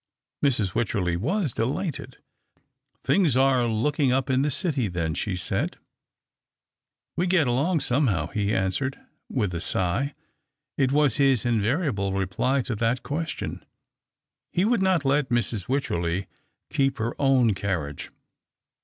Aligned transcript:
Mrs. 0.43 0.71
AYycherley 0.71 1.15
was 1.15 1.53
delighted." 1.53 2.17
Things 3.05 3.37
are 3.37 3.67
looking 3.67 4.11
up 4.11 4.31
in 4.31 4.41
the 4.41 4.49
city, 4.49 4.87
then," 4.87 5.13
she 5.13 5.35
said. 5.35 5.77
"We 7.15 7.27
get 7.27 7.45
alonsc 7.45 7.83
somehow," 7.83 8.25
he 8.29 8.51
answered, 8.51 8.97
with 9.29 9.53
a 9.53 9.61
sigh. 9.61 10.15
It 10.75 10.91
was 10.91 11.17
his 11.17 11.45
invariable 11.45 12.13
reply 12.13 12.63
to 12.63 12.75
that 12.77 13.03
question. 13.03 13.63
He 14.51 14.65
would 14.65 14.81
not 14.81 15.05
let 15.05 15.29
Mrs. 15.29 15.69
Wycherley 15.69 16.25
keep 16.71 16.97
her 16.97 17.13
own 17.19 17.53
carriage. 17.53 18.09